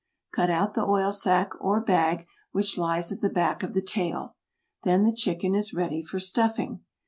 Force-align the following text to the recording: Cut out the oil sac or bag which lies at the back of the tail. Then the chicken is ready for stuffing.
Cut 0.31 0.49
out 0.49 0.73
the 0.73 0.83
oil 0.83 1.11
sac 1.11 1.51
or 1.63 1.79
bag 1.79 2.25
which 2.53 2.75
lies 2.75 3.11
at 3.11 3.21
the 3.21 3.29
back 3.29 3.61
of 3.61 3.75
the 3.75 3.83
tail. 3.83 4.35
Then 4.81 5.03
the 5.03 5.13
chicken 5.13 5.53
is 5.53 5.75
ready 5.75 6.01
for 6.01 6.17
stuffing. 6.17 6.83